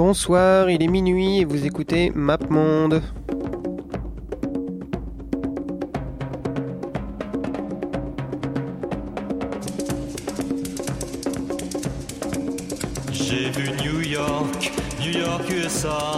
Bonsoir, 0.00 0.70
il 0.70 0.80
est 0.80 0.86
minuit 0.86 1.40
et 1.40 1.44
vous 1.44 1.66
écoutez 1.66 2.12
MapMonde. 2.14 3.02
J'ai 13.10 13.50
vu 13.50 13.70
New 13.82 14.00
York, 14.08 14.72
New 15.00 15.18
York 15.18 15.50
USA. 15.50 16.17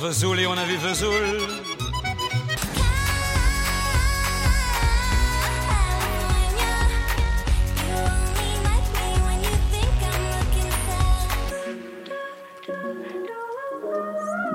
Vesoul 0.00 0.40
et 0.40 0.46
on 0.46 0.52
a 0.56 0.64
vu 0.64 0.76
Vesoul. 0.76 1.38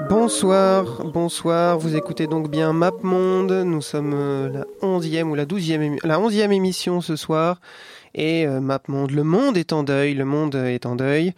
Bonsoir, 0.09 1.03
bonsoir, 1.05 1.77
vous 1.79 1.95
écoutez 1.95 2.27
donc 2.27 2.49
bien 2.49 2.73
MapMonde, 2.73 3.51
nous 3.65 3.81
sommes 3.81 4.13
euh, 4.13 4.49
la 4.49 4.65
11e 4.87 5.23
ou 5.23 5.35
la 5.35 5.45
12e, 5.45 5.79
émi- 5.81 5.99
la 6.07 6.19
11e 6.19 6.51
émission 6.51 7.01
ce 7.01 7.15
soir, 7.15 7.59
et 8.13 8.45
euh, 8.45 8.59
MapMonde, 8.59 9.11
le 9.11 9.23
monde 9.23 9.57
est 9.57 9.73
en 9.73 9.83
deuil, 9.83 10.13
le 10.13 10.25
monde 10.25 10.55
est 10.55 10.85
en 10.85 10.95
deuil, 10.95 11.33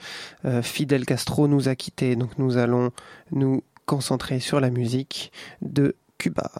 Euh, 0.45 0.61
Fidel 0.61 1.05
Castro 1.05 1.47
nous 1.47 1.69
a 1.69 1.75
quittés, 1.75 2.15
donc 2.15 2.31
nous 2.37 2.57
allons 2.57 2.91
nous 3.31 3.61
concentrer 3.85 4.39
sur 4.39 4.59
la 4.59 4.69
musique 4.69 5.31
de 5.61 5.95
Cuba. 6.17 6.51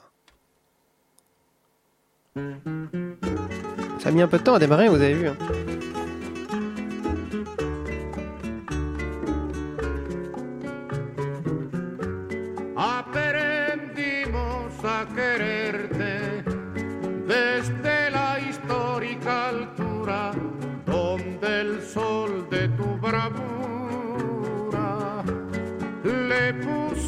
Ça 3.99 4.09
a 4.09 4.11
mis 4.11 4.21
un 4.21 4.27
peu 4.27 4.37
de 4.37 4.43
temps 4.43 4.55
à 4.55 4.59
démarrer, 4.59 4.89
vous 4.89 4.95
avez 4.95 5.13
vu. 5.13 5.27
hein. 5.27 5.37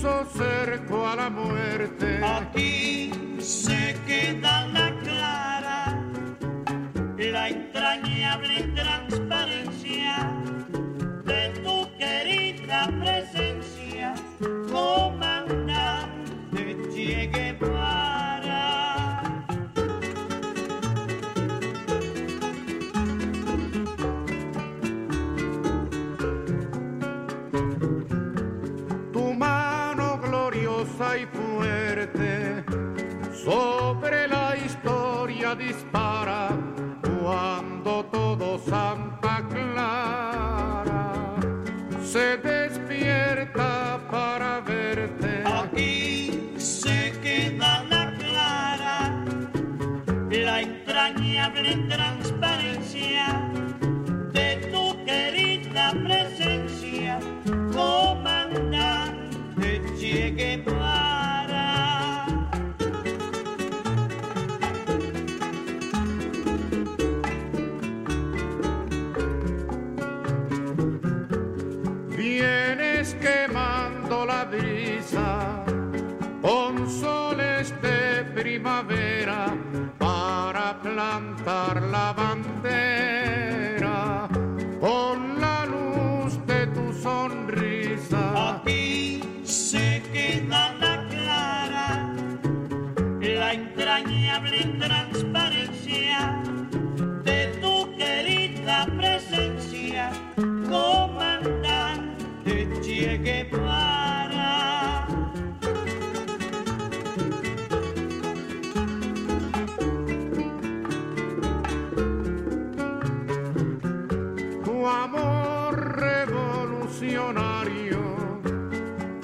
Cerco 0.02 1.08
a 1.08 1.16
la 1.16 1.30
muerte. 1.30 2.20
Aquí 2.23 3.12
se 3.40 3.95
queda 4.06 4.67
la 4.67 4.94
clara, 5.00 6.00
la 7.17 7.50
entrañable 7.50 8.77
dispara 35.67 36.50
cuando 37.22 38.05
todo 38.05 38.58
Santa 38.58 39.44
Clara 39.50 41.11
se 42.02 42.38
despierta 42.38 44.00
para 44.10 44.61
verte. 44.61 45.44
Aquí 45.45 46.54
se 46.58 47.11
queda 47.22 47.83
la 47.83 48.14
clara, 48.17 49.26
la 50.30 50.61
entrañable 50.61 51.76
transparencia 51.89 52.36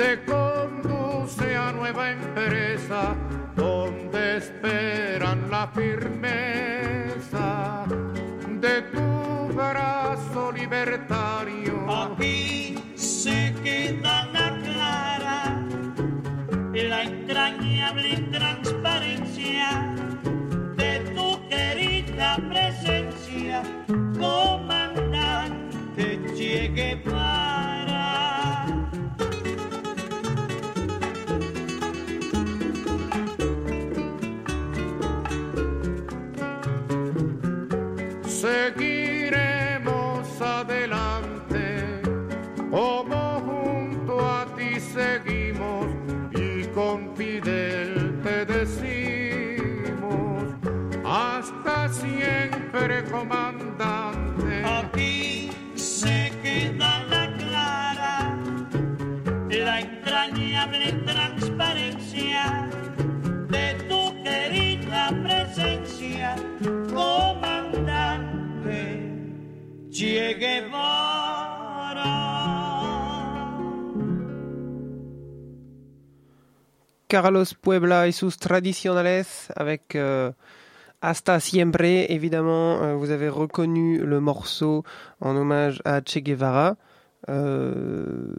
te 0.04 0.26
conduce 0.26 1.56
a 1.56 1.72
nueva 1.72 2.12
empresa 2.12 3.16
donde 3.56 4.38
esperan 4.38 5.50
la 5.50 5.68
firmeza 5.68 6.23
transparencia 61.06 62.70
de 63.50 63.66
tu 63.88 64.02
presencia, 65.24 66.36
comandante. 66.90 68.24
Carlos 77.08 77.54
Puebla 77.62 78.08
et 78.08 78.12
sus 78.12 78.38
tradicionales 78.38 79.26
avec 79.56 79.96
euh, 79.96 80.32
Hasta 81.02 81.40
Siempre. 81.40 81.84
Évidemment, 82.10 82.82
euh, 82.82 82.96
vous 82.96 83.12
avez 83.12 83.30
reconnu 83.30 84.00
le 84.00 84.20
morceau 84.20 84.84
en 85.22 85.36
hommage 85.36 85.80
à 85.86 86.02
Che 86.02 86.20
Guevara. 86.20 86.76
Euh, 87.30 88.34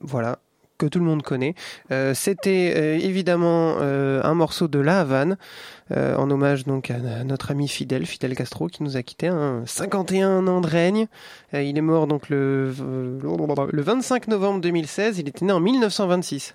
voilà 0.00 0.40
que 0.78 0.86
tout 0.86 0.98
le 1.00 1.04
monde 1.04 1.22
connaît. 1.22 1.54
Euh, 1.90 2.14
C'était 2.14 2.74
euh, 2.76 2.94
évidemment 2.96 3.76
euh, 3.80 4.22
un 4.22 4.34
morceau 4.34 4.68
de 4.68 4.78
La 4.78 5.00
Havane, 5.00 5.36
euh, 5.90 6.16
en 6.16 6.30
hommage 6.30 6.64
donc 6.64 6.90
à, 6.90 7.24
notre 7.24 7.50
ami 7.50 7.68
Fidel, 7.68 8.06
Fidel 8.06 8.34
Castro, 8.34 8.68
qui 8.68 8.82
nous 8.82 8.96
a 8.96 9.02
quitté, 9.02 9.26
hein, 9.26 9.62
51 9.66 10.46
ans 10.46 10.60
de 10.60 10.66
règne. 10.66 11.06
Euh, 11.54 11.62
il 11.62 11.76
est 11.76 11.82
mort 11.82 12.06
donc 12.06 12.28
le, 12.28 12.72
le 12.72 13.82
25 13.82 14.28
novembre 14.28 14.60
2016, 14.60 15.18
il 15.18 15.28
était 15.28 15.44
né 15.44 15.52
en 15.52 15.60
1926. 15.60 16.54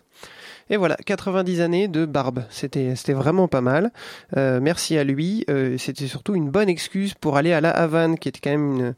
Et 0.70 0.78
voilà, 0.78 0.96
90 0.96 1.60
années 1.60 1.88
de 1.90 2.06
barbe. 2.06 2.46
C'était, 2.50 2.96
c'était 2.96 3.14
vraiment 3.14 3.50
pas 3.50 3.60
mal. 3.60 3.92
Euh, 4.38 4.60
merci 4.62 4.98
à 4.98 5.04
lui. 5.04 5.46
C'était 5.78 6.08
surtout 6.08 6.36
une 6.36 6.50
bonne 6.50 6.70
excuse 6.70 7.16
pour 7.16 7.36
aller 7.36 7.52
à 7.52 7.60
La 7.60 7.72
Havane, 7.72 8.18
qui 8.18 8.30
était 8.30 8.40
quand 8.42 8.52
même 8.52 8.72
une, 8.78 8.96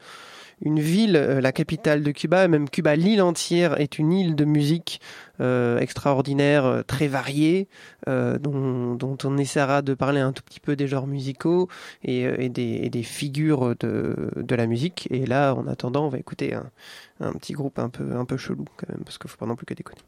une 0.62 0.80
ville, 0.80 1.16
euh, 1.16 1.42
la 1.42 1.52
capitale 1.52 2.04
de 2.04 2.12
Cuba, 2.12 2.48
même 2.48 2.70
Cuba, 2.70 2.96
l'île 2.96 3.22
entière 3.22 3.80
est 3.80 4.00
une 4.00 4.12
île 4.12 4.36
de 4.36 4.46
musique 4.46 5.02
euh, 5.42 5.80
extraordinaire, 5.80 6.66
euh, 6.66 6.82
très 6.82 7.08
variée, 7.08 7.68
dont, 8.08 9.18
on 9.24 9.38
essaiera 9.38 9.82
de 9.82 9.94
parler 9.94 10.20
un 10.20 10.32
tout 10.32 10.44
petit 10.44 10.60
peu 10.60 10.76
des 10.76 10.88
genres 10.88 11.08
musicaux 11.08 11.68
et, 12.04 12.50
des, 12.50 13.04
figures 13.04 13.76
de, 13.76 14.56
la 14.56 14.68
musique. 14.68 15.08
Et 15.12 15.26
là, 15.26 15.54
en 15.54 15.68
attendant, 15.68 16.06
on 16.06 16.10
va 16.10 16.20
écouter 16.20 16.54
un, 16.54 17.34
petit 17.34 17.54
groupe 17.54 17.80
un 17.80 17.90
peu, 17.90 18.16
un 18.16 18.26
peu 18.26 18.38
chelou 18.38 18.66
quand 18.78 18.90
même, 18.90 19.04
parce 19.04 19.18
qu'il 19.18 19.30
faut 19.30 19.38
pas 19.38 19.48
non 19.48 19.56
plus 19.56 19.66
que 19.66 19.74
déconner. 19.74 20.02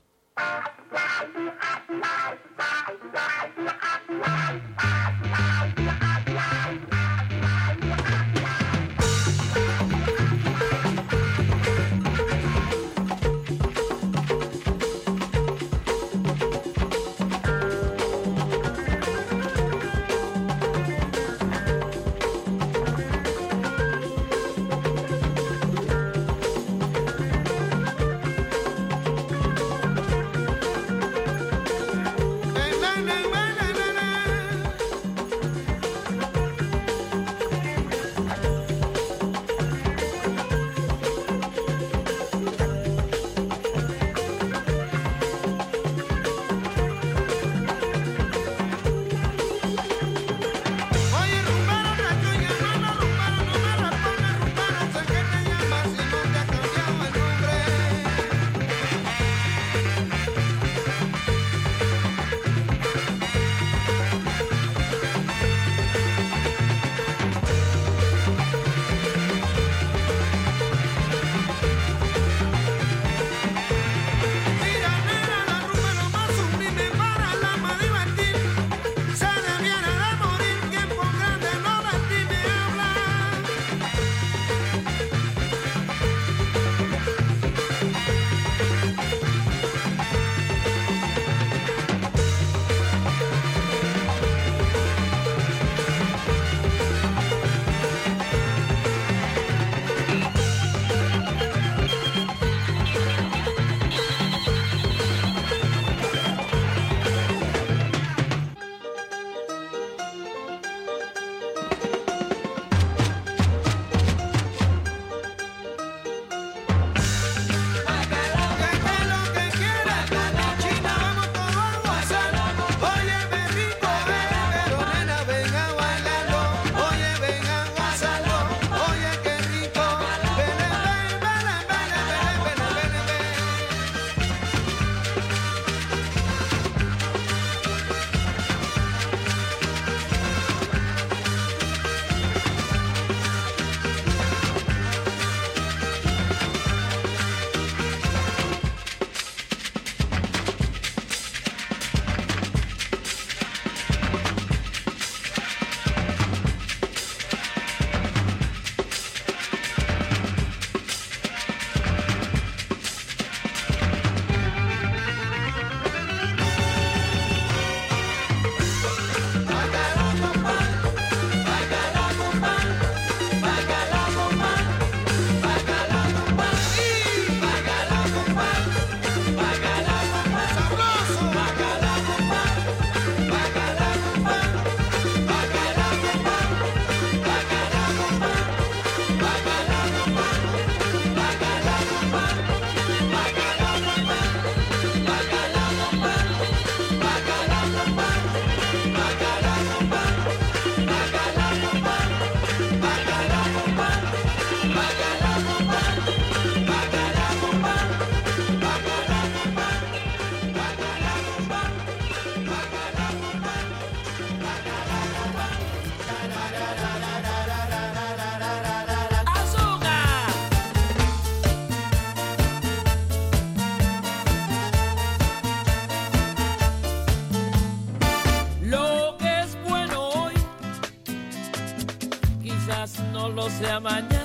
Mañana. 233.80 234.17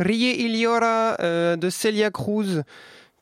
Rie 0.00 0.34
Iliora 0.34 1.16
euh, 1.20 1.56
de 1.56 1.68
Celia 1.68 2.10
Cruz 2.10 2.62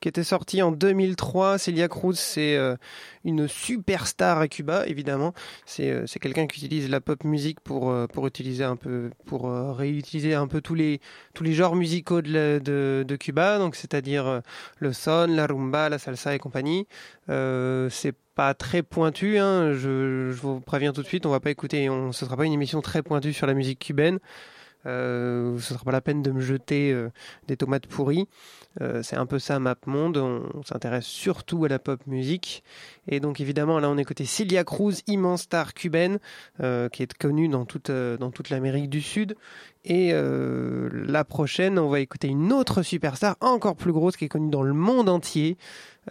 qui 0.01 0.09
était 0.09 0.23
sorti 0.23 0.63
en 0.63 0.71
2003. 0.71 1.59
Celia 1.59 1.89
Cruz, 1.89 2.15
c'est 2.15 2.57
euh, 2.57 2.77
une 3.25 3.49
superstar 3.49 4.39
à 4.39 4.47
Cuba, 4.47 4.87
évidemment. 4.87 5.35
C'est 5.67 5.91
euh, 5.91 6.07
c'est 6.07 6.21
quelqu'un 6.21 6.47
qui 6.47 6.65
utilise 6.65 6.89
la 6.89 7.01
pop 7.01 7.25
musique 7.25 7.59
pour 7.59 7.93
pour 8.13 8.29
utiliser 8.29 8.63
un 8.63 8.77
peu 8.77 9.11
pour 9.27 9.51
réutiliser 9.77 10.35
un 10.35 10.47
peu 10.47 10.61
tous 10.61 10.77
les 10.77 11.01
tous 11.35 11.43
les 11.43 11.53
genres 11.53 11.75
musicaux 11.75 12.23
de 12.23 12.61
de, 13.05 13.17
Cuba, 13.17 13.59
donc 13.59 13.75
c'est-à-dire 13.75 14.41
le 14.79 14.93
son, 14.93 15.27
la 15.29 15.49
rumba, 15.49 15.89
la 15.89 15.99
salsa 15.99 16.33
et 16.37 16.39
compagnie. 16.39 16.87
C'est 17.27 18.15
pas 18.37 18.55
très 18.55 18.85
pointu, 18.85 19.39
hein, 19.39 19.73
je, 19.73 20.31
je 20.31 20.41
vous 20.41 20.61
préviens 20.61 20.93
tout 20.93 21.03
de 21.03 21.09
suite, 21.09 21.27
on 21.27 21.31
va 21.31 21.41
pas 21.41 21.51
écouter, 21.51 21.91
on, 21.91 22.13
ce 22.13 22.25
sera 22.25 22.37
pas 22.37 22.45
une 22.45 22.53
émission 22.53 22.81
très 22.83 23.03
pointue 23.03 23.33
sur 23.33 23.49
la 23.49 23.55
musique 23.55 23.81
cubaine. 23.81 24.21
Euh, 24.89 25.59
ce 25.59 25.75
sera 25.75 25.85
pas 25.85 25.93
la 25.93 26.01
peine 26.01 26.23
de 26.23 26.31
me 26.31 26.41
jeter 26.41 26.93
euh, 26.93 27.11
des 27.47 27.57
tomates 27.57 27.87
pourries. 27.87 28.27
Euh, 28.81 29.03
c'est 29.03 29.17
un 29.17 29.27
peu 29.27 29.39
ça 29.39 29.59
MapMonde. 29.59 30.17
On, 30.17 30.43
on 30.55 30.63
s'intéresse 30.63 31.05
surtout 31.05 31.65
à 31.65 31.69
la 31.69 31.79
pop 31.79 32.01
musique. 32.07 32.65
Et 33.07 33.21
donc 33.21 33.41
évidemment, 33.41 33.79
là 33.79 33.91
on 33.91 33.99
écoutait 33.99 34.25
Celia 34.25 34.65
Cruz, 34.65 35.03
immense 35.07 35.43
star 35.43 35.75
cubaine, 35.75 36.19
qui 36.59 37.03
est 37.03 37.15
connue 37.17 37.49
dans 37.49 37.65
toute, 37.65 37.91
dans 37.91 38.31
toute 38.31 38.51
l'Amérique 38.51 38.91
du 38.91 39.01
Sud. 39.01 39.37
Et 39.85 40.13
la 40.13 41.25
prochaine, 41.25 41.79
on 41.79 41.89
va 41.89 42.01
écouter 42.01 42.29
une 42.29 42.53
autre 42.53 42.83
superstar 42.83 43.37
encore 43.41 43.77
plus 43.77 43.93
grosse 43.93 44.17
qui 44.17 44.27
est 44.27 44.29
connue 44.29 44.51
dans 44.51 44.63
le 44.63 44.75
monde 44.75 45.09
entier, 45.09 45.57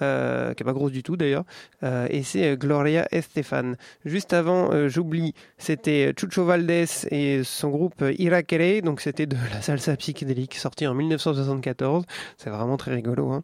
euh, 0.02 0.54
qui 0.54 0.64
est 0.64 0.66
pas 0.66 0.74
grosse 0.74 0.92
du 0.92 1.04
tout 1.04 1.18
d'ailleurs, 1.18 1.44
euh, 1.84 2.08
et 2.10 2.24
c'est 2.24 2.52
euh, 2.52 2.56
Gloria 2.56 3.08
Estefan. 3.12 3.74
Juste 4.06 4.34
avant, 4.34 4.88
j'oublie, 4.88 5.34
c'était 5.58 6.14
Chucho 6.18 6.46
Valdés 6.46 6.86
et 7.12 7.44
son 7.44 7.70
groupe 7.70 8.04
Irakere, 8.18 8.82
donc 8.82 9.02
c'était 9.02 9.26
de 9.26 9.36
la 9.54 9.62
salsa 9.62 9.96
psychédélique 9.98 10.56
sortie 10.56 10.88
en 10.88 10.94
1974. 10.94 12.06
C'est 12.38 12.50
vraiment 12.50 12.78
très 12.78 12.94
rigolo. 12.94 13.32
Hein. 13.32 13.44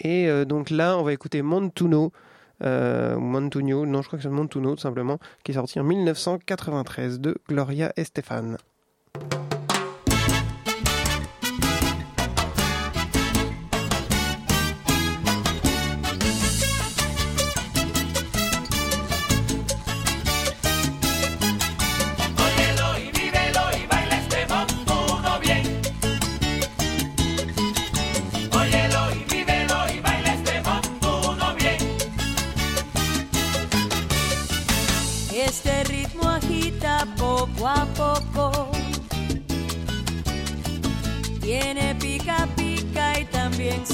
Et 0.00 0.28
donc 0.46 0.70
là, 0.70 0.96
on 0.98 1.02
va 1.02 1.12
écouter 1.12 1.42
Montuno. 1.42 2.12
Montuno, 2.60 3.86
non 3.86 4.02
je 4.02 4.06
crois 4.06 4.18
que 4.18 4.22
c'est 4.22 4.28
Montuno 4.28 4.74
tout 4.74 4.80
simplement, 4.80 5.18
qui 5.44 5.52
est 5.52 5.54
sorti 5.54 5.78
en 5.80 5.84
1993 5.84 7.20
de 7.20 7.36
Gloria 7.48 7.92
Estefan. 7.96 8.56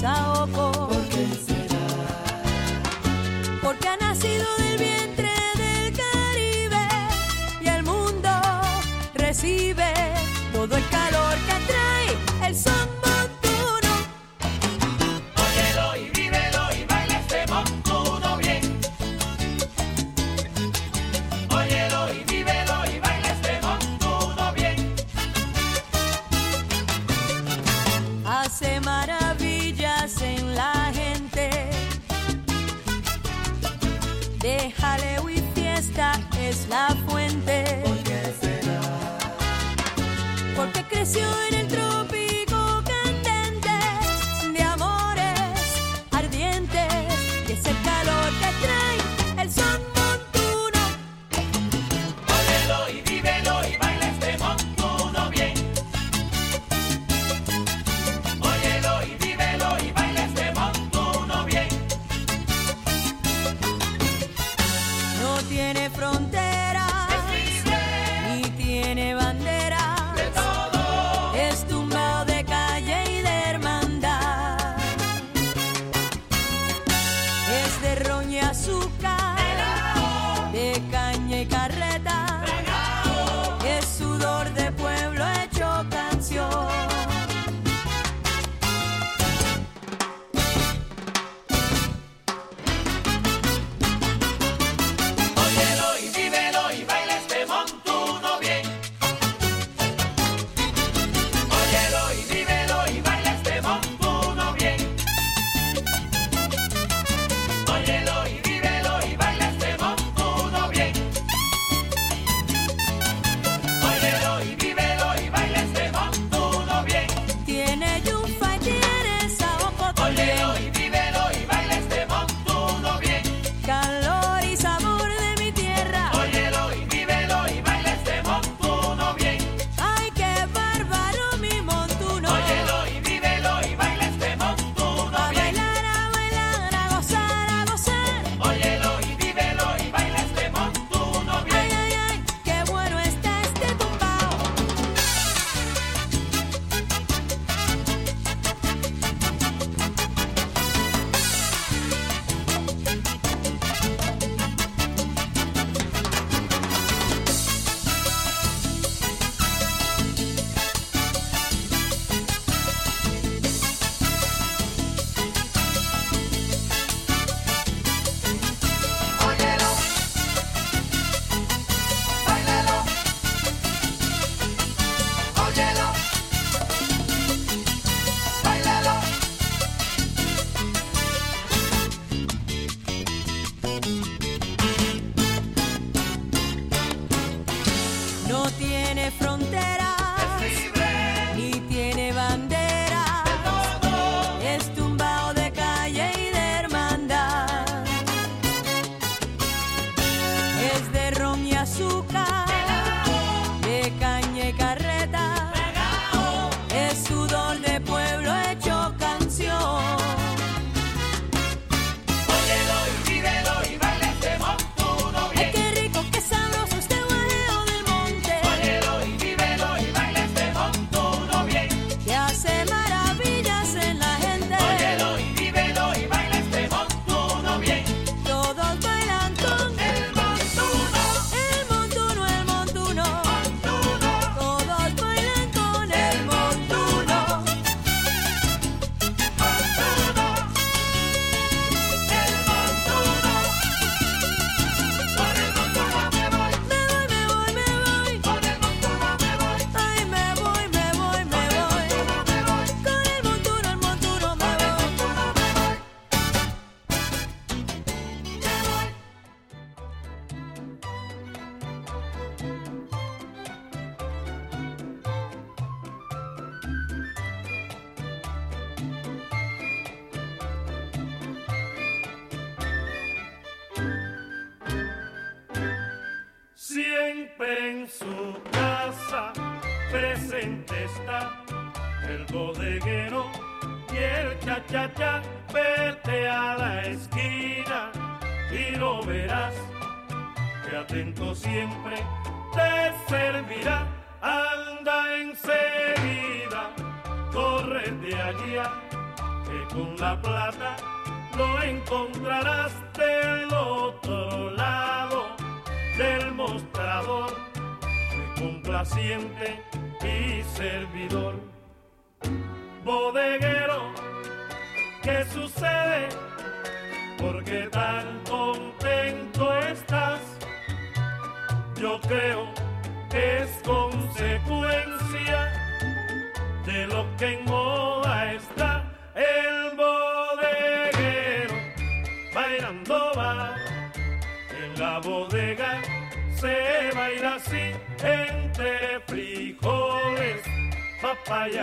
sao 0.01 0.88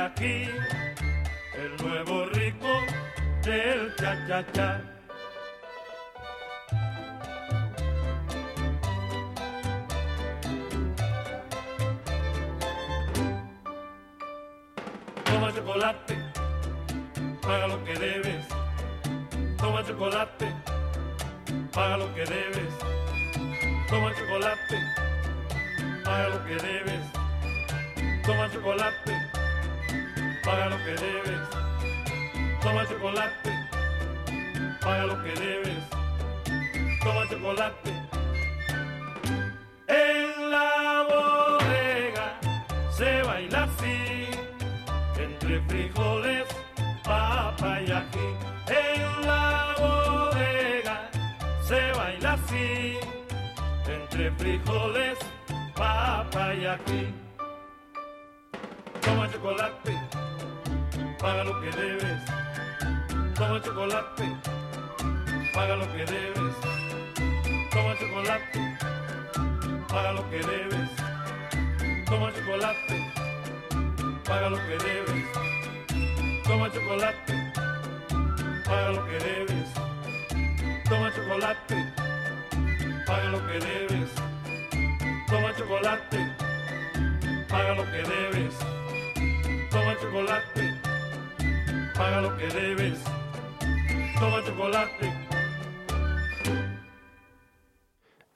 aquí 0.06 0.44
el 1.58 1.76
nuevo 1.84 2.26
rico 2.28 2.68
del 3.44 3.96
cha 3.96 4.95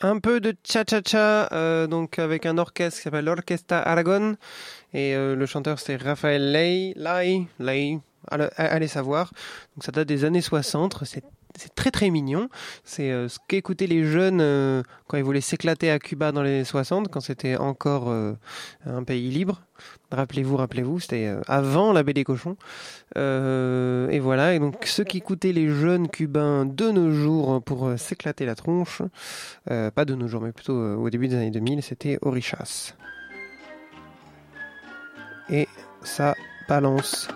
Un 0.01 0.19
peu 0.19 0.39
de 0.39 0.55
cha-cha-cha, 0.63 1.51
euh, 1.51 1.85
donc 1.85 2.19
avec 2.19 2.45
un 2.45 2.57
orchestre 2.57 2.99
qui 2.99 3.03
s'appelle 3.03 3.25
l'Orchestra 3.25 3.79
Aragon. 3.79 4.37
Et 4.93 5.13
euh, 5.13 5.35
le 5.35 5.45
chanteur 5.45 5.77
c'est 5.77 5.97
Raphaël 5.97 6.53
Lay, 6.53 6.93
Lay, 6.95 7.47
Lay, 7.59 7.99
allez, 8.27 8.87
savoir. 8.87 9.31
Ça 9.81 9.91
date 9.91 10.07
des 10.07 10.25
années 10.25 10.41
60, 10.41 11.03
c'est 11.03 11.23
très 11.75 11.91
très 11.91 12.09
mignon. 12.09 12.49
C'est 12.83 13.11
euh, 13.11 13.27
ce 13.27 13.39
qu'écoutaient 13.47 13.87
les 13.87 14.05
jeunes 14.05 14.39
euh, 14.41 14.83
quand 15.07 15.17
ils 15.17 15.23
voulaient 15.23 15.41
s'éclater 15.41 15.91
à 15.91 15.99
Cuba 15.99 16.31
dans 16.31 16.41
les 16.43 16.49
années 16.49 16.63
60, 16.63 17.09
quand 17.09 17.19
c'était 17.19 17.55
encore 17.55 18.09
euh, 18.09 18.33
un 18.85 19.03
pays 19.03 19.29
libre. 19.29 19.61
Rappelez-vous, 20.11 20.57
rappelez-vous, 20.57 20.99
c'était 20.99 21.33
avant 21.47 21.93
la 21.93 22.03
baie 22.03 22.13
des 22.13 22.23
cochons. 22.23 22.57
Et 23.15 24.19
voilà, 24.19 24.53
et 24.53 24.59
donc 24.59 24.85
ceux 24.85 25.03
qui 25.03 25.17
écoutaient 25.17 25.53
les 25.53 25.69
jeunes 25.69 26.09
cubains 26.09 26.65
de 26.65 26.89
nos 26.89 27.11
jours 27.11 27.61
pour 27.63 27.93
s'éclater 27.97 28.45
la 28.45 28.55
tronche, 28.55 29.01
pas 29.65 30.05
de 30.05 30.15
nos 30.15 30.27
jours, 30.27 30.41
mais 30.41 30.51
plutôt 30.51 30.73
au 30.73 31.09
début 31.09 31.29
des 31.29 31.35
années 31.35 31.51
2000, 31.51 31.83
c'était 31.83 32.17
Orichas. 32.21 32.95
Et 35.49 35.67
ça 36.03 36.35
balance. 36.67 37.27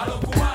I 0.00 0.06
don't 0.06 0.20
put 0.20 0.36
my 0.36 0.47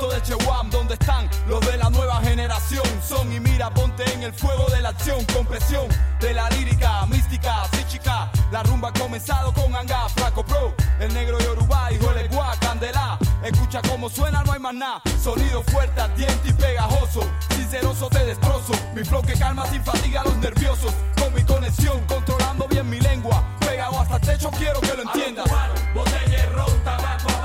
exacto 0.00 0.08
de 0.08 0.22
Chehuam, 0.22 0.70
donde 0.70 0.94
están 0.94 1.28
los 1.48 1.60
de 1.66 1.76
la 1.76 1.90
nueva 1.90 2.20
generación. 2.22 2.84
Son 3.06 3.32
y 3.32 3.40
mira, 3.40 3.70
ponte 3.70 4.04
en 4.12 4.22
el 4.22 4.32
fuego 4.32 4.66
de 4.70 4.80
la 4.80 4.90
acción, 4.90 5.24
con 5.34 5.46
presión 5.46 5.86
de 6.20 6.32
la 6.34 6.48
lírica, 6.50 7.06
mística, 7.06 7.64
psíquica. 7.72 8.30
La 8.50 8.62
rumba 8.62 8.88
ha 8.88 8.92
comenzado 8.92 9.52
con 9.52 9.74
Anga, 9.74 10.08
Flaco 10.10 10.44
Pro, 10.44 10.74
el 11.00 11.12
negro 11.12 11.38
Yoruba, 11.40 11.92
hijo 11.92 12.12
de 12.14 12.28
Gua, 12.28 12.54
Candela. 12.60 13.18
Escucha 13.42 13.80
cómo 13.88 14.08
suena, 14.08 14.42
no 14.42 14.52
hay 14.52 14.60
más 14.60 14.74
nada. 14.74 15.02
Sonido 15.22 15.62
fuerte, 15.62 16.00
ardiente 16.00 16.48
y 16.48 16.52
pegajoso. 16.52 17.20
Sinceroso 17.54 18.08
te 18.08 18.24
destrozo. 18.24 18.72
Mi 18.94 19.04
flow 19.04 19.22
que 19.22 19.34
calma 19.34 19.66
sin 19.66 19.82
fatiga 19.82 20.22
a 20.22 20.24
los 20.24 20.36
nerviosos. 20.36 20.92
Con 21.18 21.34
mi 21.34 21.42
conexión, 21.42 22.00
controlando 22.06 22.66
bien 22.68 22.88
mi 22.88 23.00
lengua. 23.00 23.44
Pegado 23.60 24.00
hasta 24.00 24.16
el 24.16 24.22
techo, 24.22 24.50
quiero 24.50 24.80
que 24.80 24.94
lo 24.94 25.02
entiendas. 25.02 25.46
Botella 25.94 26.46
ron, 26.54 26.84
tabaco 26.84 27.39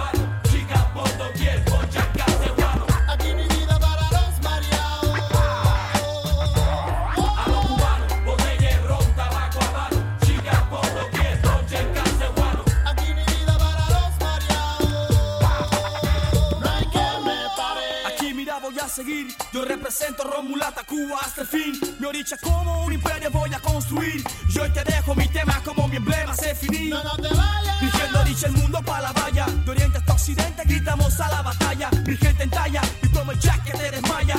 voy 18.65 18.79
a 18.79 18.87
seguir, 18.87 19.27
yo 19.53 19.63
represento 19.63 20.23
Romulata, 20.23 20.83
Cuba 20.83 21.19
hasta 21.21 21.41
el 21.41 21.47
fin. 21.47 21.79
Mi 21.99 22.07
oricha 22.07 22.35
como 22.37 22.83
un 22.83 22.93
imperio 22.93 23.29
voy 23.29 23.53
a 23.53 23.59
construir. 23.59 24.23
Yo 24.49 24.63
hoy 24.63 24.71
te 24.71 24.83
dejo 24.83 25.13
mi 25.13 25.27
tema 25.27 25.61
como 25.63 25.87
mi 25.87 25.97
emblema 25.97 26.33
se 26.35 26.55
finí. 26.55 26.89
No, 26.89 27.03
no 27.03 27.15
te 27.15 27.29
vayas. 27.29 27.79
Dirigiendo 27.79 28.21
oricha 28.21 28.47
el 28.47 28.53
mundo 28.53 28.81
para 28.81 29.01
la 29.01 29.11
valla. 29.11 29.45
De 29.45 29.71
oriente 29.71 29.99
hasta 29.99 30.13
occidente 30.13 30.63
gritamos 30.65 31.19
a 31.19 31.29
la 31.29 31.41
batalla. 31.43 31.91
Mi 32.07 32.17
gente 32.17 32.43
en 32.43 32.49
talla 32.49 32.81
y 33.03 33.07
como 33.09 33.31
el 33.33 33.39
jack 33.39 33.63
que 33.65 33.71
te 33.73 33.91
desmaya. 33.91 34.35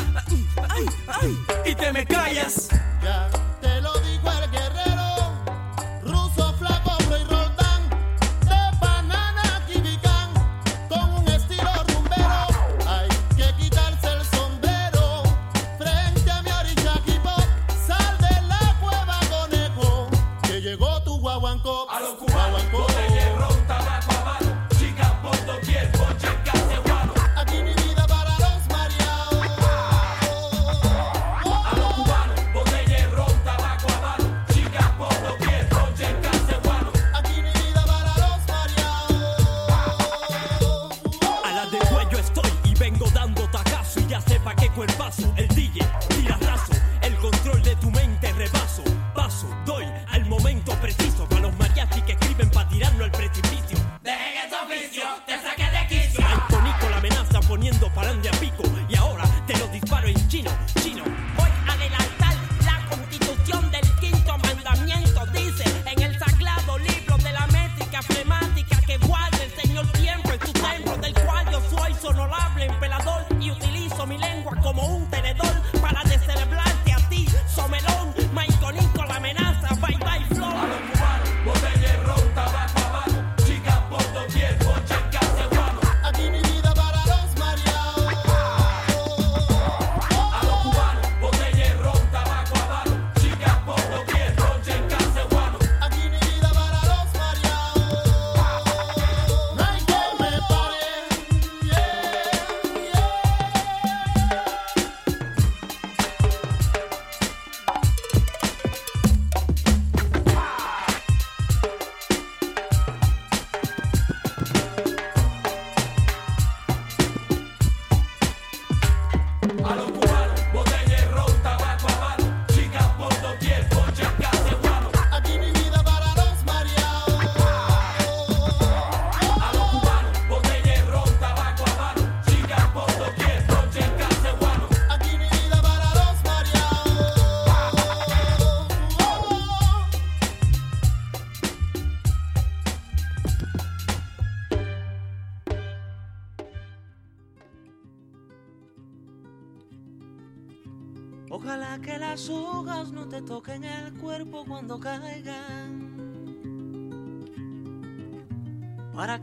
Ay, 0.70 0.86
ay, 1.06 1.38
y 1.64 1.74
te 1.76 1.92
me 1.92 2.04
callas. 2.04 2.68
Ya 3.02 3.30
te 3.60 3.80
lo 3.80 3.92
dijo 4.00 4.15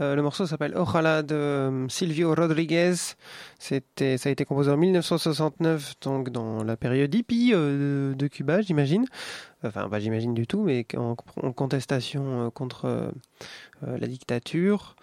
Euh, 0.00 0.14
le 0.14 0.22
morceau 0.22 0.46
s'appelle 0.46 0.76
Ojalá 0.76 1.22
de 1.22 1.34
euh, 1.34 1.88
Silvio 1.88 2.34
Rodriguez. 2.34 2.94
Ça 3.58 3.74
a 3.74 4.28
été 4.28 4.44
composé 4.44 4.70
en 4.70 4.76
1969, 4.76 5.94
donc 6.00 6.30
dans 6.30 6.64
la 6.64 6.76
période 6.76 7.14
hippie 7.14 7.52
euh, 7.52 8.14
de 8.14 8.26
Cuba, 8.26 8.62
j'imagine. 8.62 9.04
Enfin, 9.62 9.88
pas 9.88 10.00
j'imagine 10.00 10.32
du 10.32 10.46
tout, 10.46 10.62
mais 10.62 10.86
en, 10.96 11.14
contestation 11.52 12.50
contre 12.50 13.12
la 13.82 14.06
dictature. 14.06 14.96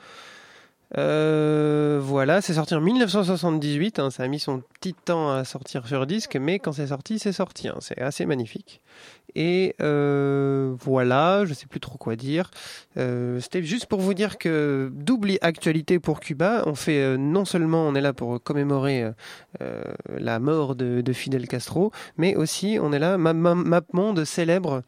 Euh, 0.97 1.99
voilà, 2.01 2.41
c'est 2.41 2.53
sorti 2.53 2.73
en 2.75 2.79
1978. 2.81 3.99
hein, 3.99 4.09
ça 4.09 4.23
a 4.23 4.27
mis 4.27 4.39
son 4.39 4.61
petit 4.79 4.93
temps 4.93 5.29
à 5.33 5.43
sortir 5.43 5.85
sur 5.87 6.05
disque, 6.07 6.37
mais 6.39 6.59
quand 6.59 6.71
c'est 6.71 6.87
sorti, 6.87 7.19
c'est 7.19 7.33
sorti. 7.33 7.67
hein, 7.67 7.75
c'est 7.81 7.99
assez 8.01 8.25
magnifique. 8.25 8.81
Et 9.35 9.75
euh, 9.81 10.73
voilà, 10.79 11.43
je 11.45 11.53
sais 11.53 11.67
plus 11.67 11.81
trop 11.81 11.97
quoi 11.97 12.15
dire. 12.15 12.49
Euh, 12.97 13.39
C'était 13.41 13.61
juste 13.61 13.85
pour 13.87 13.99
vous 13.99 14.13
dire 14.13 14.37
que 14.37 14.89
double 14.93 15.33
actualité 15.41 15.99
pour 15.99 16.21
Cuba. 16.21 16.63
On 16.65 16.73
fait 16.75 17.01
euh, 17.03 17.17
non 17.17 17.43
seulement 17.45 17.85
on 17.85 17.93
est 17.93 18.01
là 18.01 18.13
pour 18.13 18.41
commémorer 18.41 19.03
euh, 19.03 19.11
euh, 19.61 19.83
la 20.17 20.39
mort 20.39 20.75
de, 20.75 21.01
de 21.01 21.13
Fidel 21.13 21.47
Castro, 21.47 21.91
mais 22.17 22.35
aussi 22.35 22.77
on 22.81 22.93
est 22.93 22.99
là. 22.99 23.17
Ma- 23.17 23.33
Ma- 23.33 23.53
MapMonde 23.55 24.23
célèbre 24.23 24.71
euh, 24.75 24.81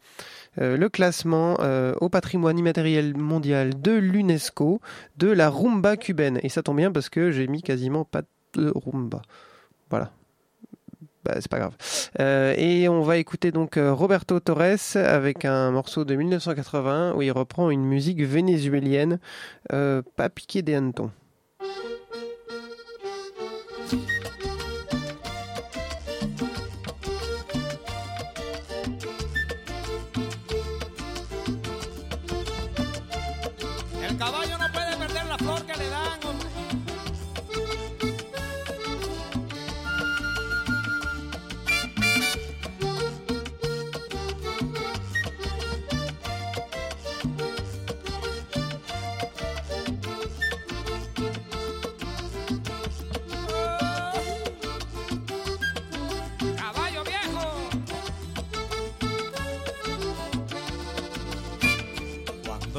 le 0.56 0.88
classement 0.88 1.56
euh, 1.60 1.94
au 2.00 2.08
patrimoine 2.08 2.58
immatériel 2.58 3.16
mondial 3.16 3.80
de 3.80 3.92
l'UNESCO 3.92 4.80
de 5.16 5.28
la 5.28 5.48
rumba 5.48 5.96
cubaine. 5.96 6.40
Et 6.42 6.48
ça 6.48 6.62
tombe 6.62 6.76
bien 6.76 6.92
parce 6.92 7.08
que 7.08 7.30
j'ai 7.30 7.46
mis 7.46 7.62
quasiment 7.62 8.04
pas 8.04 8.22
de 8.54 8.72
rumba. 8.74 9.22
Voilà. 9.90 10.10
Bah, 11.24 11.34
c'est 11.34 11.50
pas 11.50 11.58
grave. 11.58 11.76
Euh, 12.18 12.54
et 12.56 12.88
on 12.88 13.02
va 13.02 13.18
écouter 13.18 13.50
donc 13.50 13.76
euh, 13.76 13.92
Roberto 13.92 14.40
Torres 14.40 14.96
avec 14.96 15.44
un 15.44 15.70
morceau 15.70 16.04
de 16.04 16.14
1980 16.14 17.14
où 17.14 17.22
il 17.22 17.30
reprend 17.30 17.70
une 17.70 17.84
musique 17.84 18.22
vénézuélienne, 18.22 19.18
euh, 19.72 20.00
pas 20.16 20.30
piqué 20.30 20.62
des 20.62 20.74
hannetons. 20.74 21.10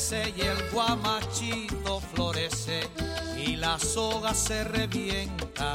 Y 0.00 0.40
el 0.42 0.70
guamachito 0.70 2.00
florece 2.00 2.88
y 3.36 3.56
la 3.56 3.80
soga 3.80 4.32
se 4.32 4.62
revienta. 4.62 5.72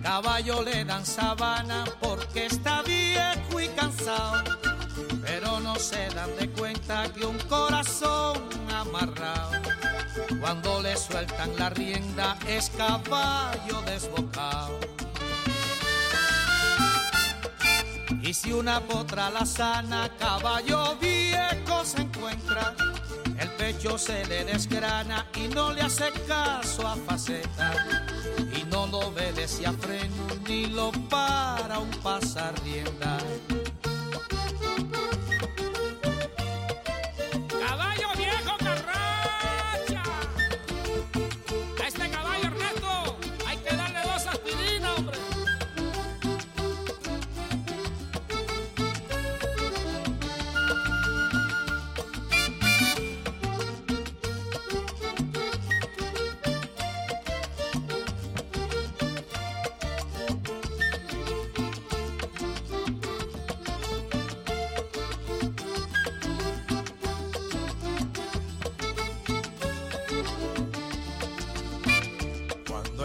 Caballo 0.00 0.62
le 0.62 0.84
dan 0.84 1.04
sabana 1.04 1.84
porque 2.00 2.46
está 2.46 2.82
viejo 2.82 3.60
y 3.60 3.66
cansado, 3.70 4.44
pero 5.26 5.58
no 5.58 5.74
se 5.74 6.08
dan 6.10 6.36
de 6.36 6.50
cuenta 6.50 7.12
que 7.12 7.26
un 7.26 7.38
corazón 7.48 8.48
amarrado, 8.72 9.50
cuando 10.40 10.80
le 10.80 10.96
sueltan 10.96 11.50
la 11.58 11.70
rienda 11.70 12.38
es 12.46 12.70
caballo 12.70 13.82
desbocado. 13.86 14.97
Y 18.28 18.34
si 18.34 18.52
una 18.52 18.78
potra 18.78 19.30
la 19.30 19.46
sana, 19.46 20.10
caballo 20.18 20.98
viejo 21.00 21.82
se 21.82 22.02
encuentra, 22.02 22.74
el 23.38 23.48
pecho 23.52 23.96
se 23.96 24.22
le 24.26 24.44
desgrana 24.44 25.24
y 25.34 25.48
no 25.48 25.72
le 25.72 25.80
hace 25.80 26.12
caso 26.26 26.86
a 26.86 26.94
faceta. 26.94 27.72
Y 28.54 28.64
no 28.64 28.86
lo 28.86 28.98
obedece 28.98 29.66
a 29.66 29.72
freno 29.72 30.26
ni 30.46 30.66
lo 30.66 30.92
para 31.08 31.78
un 31.78 31.90
pasar 32.02 32.52
rienda. 32.64 33.16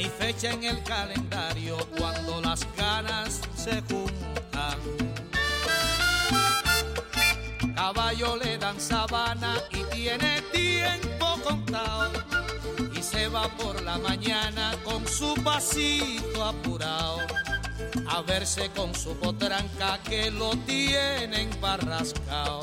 ni 0.00 0.08
fecha 0.08 0.50
en 0.52 0.64
el 0.64 0.82
calendario 0.82 1.76
cuando 1.98 2.40
las 2.40 2.66
ganas 2.74 3.38
se 3.54 3.82
juntan. 3.82 4.78
Caballo 7.74 8.36
le 8.36 8.56
dan 8.56 8.80
sabana 8.80 9.56
y 9.70 9.82
tiene 9.94 10.40
tiempo 10.52 11.26
contado 11.44 12.12
y 12.96 13.02
se 13.02 13.28
va 13.28 13.46
por 13.58 13.82
la 13.82 13.98
mañana 13.98 14.72
con 14.84 15.06
su 15.06 15.34
pasito 15.44 16.44
apurado 16.44 17.18
a 18.08 18.22
verse 18.22 18.70
con 18.74 18.94
su 18.94 19.14
potranca 19.16 19.98
que 20.02 20.30
lo 20.30 20.56
tienen 20.66 21.50
barrascao. 21.60 22.62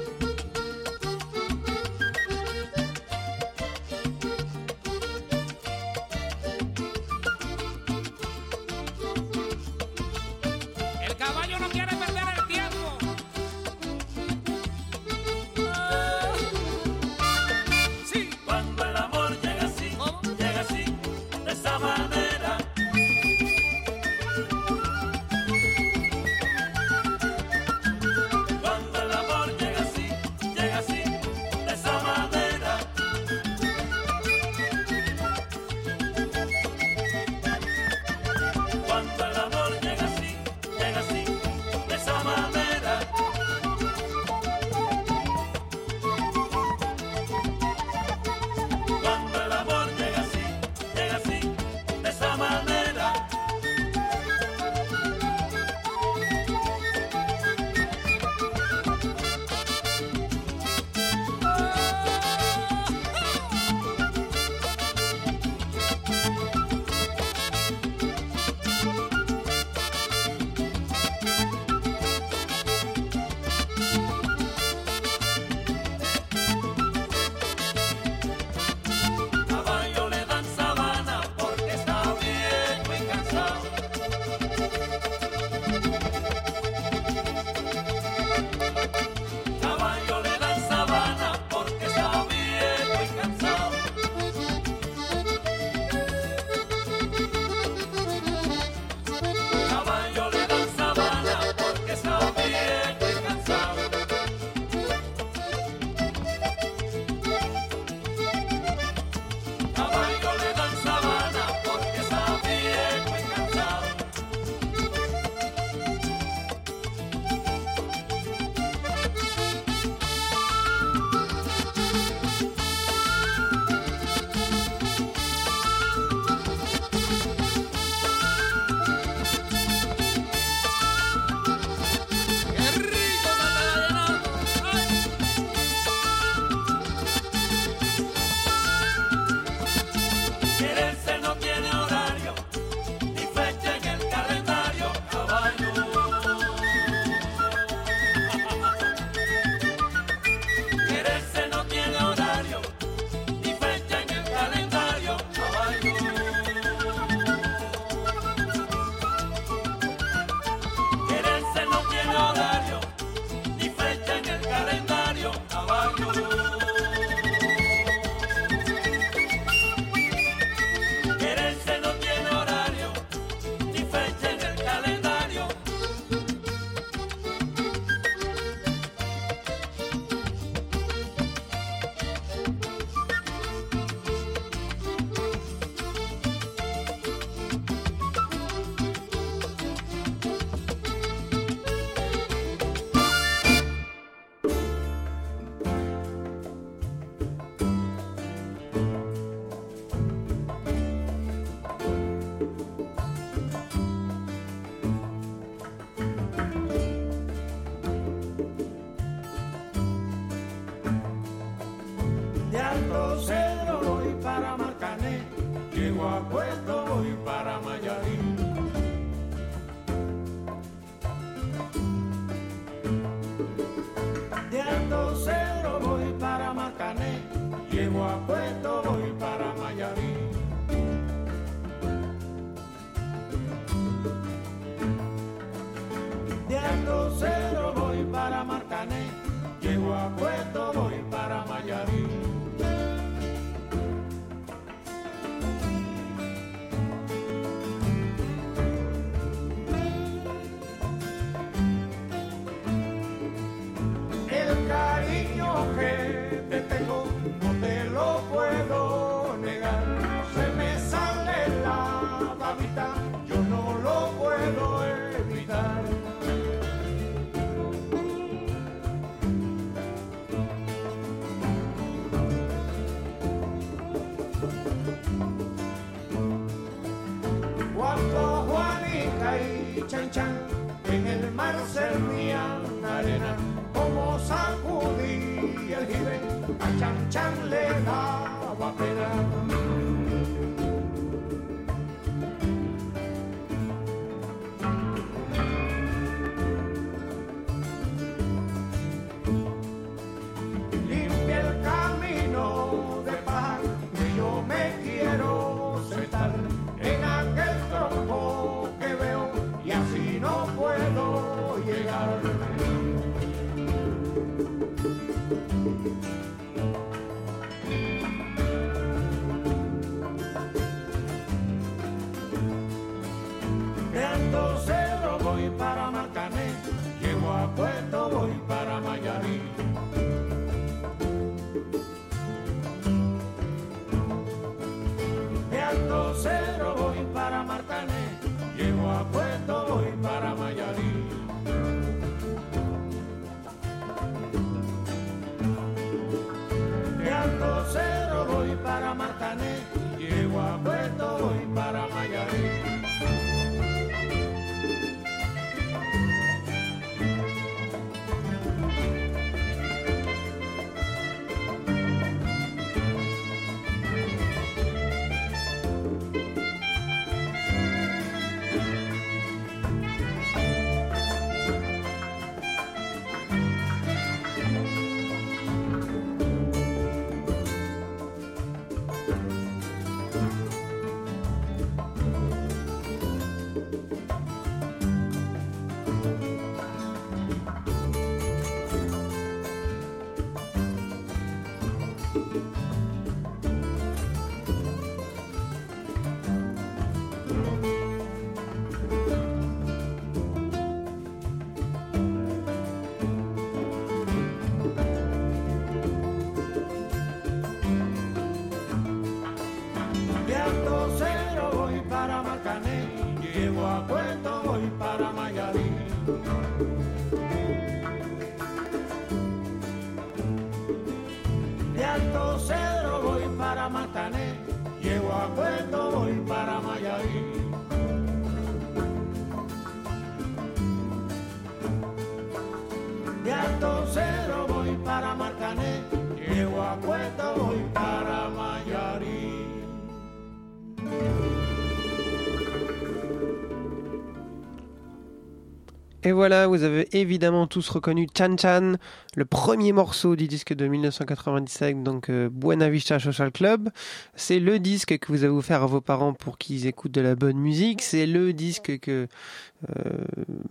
Et 446.03 446.13
voilà, 446.13 446.47
vous 446.47 446.63
avez 446.63 446.87
évidemment 446.97 447.45
tous 447.45 447.69
reconnu 447.69 448.07
Chan 448.17 448.35
Chan, 448.35 448.73
le 449.15 449.25
premier 449.25 449.71
morceau 449.71 450.15
du 450.15 450.27
disque 450.27 450.51
de 450.51 450.65
1997, 450.65 451.83
donc 451.83 452.09
euh, 452.09 452.27
Buena 452.27 452.71
Social 452.79 453.31
Club. 453.31 453.69
C'est 454.15 454.39
le 454.39 454.57
disque 454.57 454.97
que 454.97 455.11
vous 455.11 455.23
avez 455.23 455.33
offert 455.33 455.61
à 455.61 455.67
vos 455.67 455.79
parents 455.79 456.13
pour 456.13 456.39
qu'ils 456.39 456.65
écoutent 456.65 456.91
de 456.91 457.01
la 457.01 457.13
bonne 457.13 457.37
musique. 457.37 457.83
C'est 457.83 458.07
le 458.07 458.33
disque 458.33 458.79
que 458.79 459.07